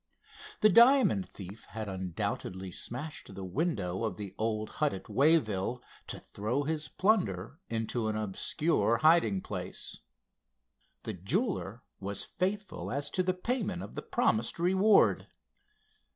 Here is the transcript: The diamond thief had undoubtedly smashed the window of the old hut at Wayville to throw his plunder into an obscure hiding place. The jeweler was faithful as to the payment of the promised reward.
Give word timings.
The 0.61 0.69
diamond 0.69 1.29
thief 1.29 1.65
had 1.65 1.87
undoubtedly 1.87 2.71
smashed 2.71 3.35
the 3.35 3.43
window 3.45 4.03
of 4.03 4.17
the 4.17 4.33
old 4.35 4.69
hut 4.81 4.93
at 4.93 5.07
Wayville 5.07 5.83
to 6.07 6.19
throw 6.19 6.63
his 6.63 6.87
plunder 6.87 7.59
into 7.69 8.07
an 8.07 8.15
obscure 8.17 8.97
hiding 9.03 9.41
place. 9.41 9.99
The 11.03 11.13
jeweler 11.13 11.83
was 11.99 12.23
faithful 12.23 12.89
as 12.91 13.11
to 13.11 13.21
the 13.21 13.35
payment 13.35 13.83
of 13.83 13.93
the 13.93 14.01
promised 14.01 14.57
reward. 14.57 15.27